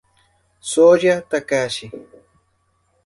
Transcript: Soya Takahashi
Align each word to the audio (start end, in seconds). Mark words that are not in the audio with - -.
Soya 0.69 1.21
Takahashi 1.29 1.87